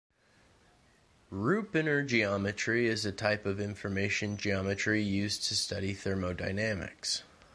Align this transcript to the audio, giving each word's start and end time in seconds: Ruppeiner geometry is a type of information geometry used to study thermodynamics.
Ruppeiner 1.31 2.03
geometry 2.07 2.87
is 2.87 3.05
a 3.05 3.11
type 3.11 3.45
of 3.45 3.59
information 3.59 4.35
geometry 4.35 4.99
used 5.03 5.43
to 5.49 5.55
study 5.55 5.93
thermodynamics. 5.93 7.21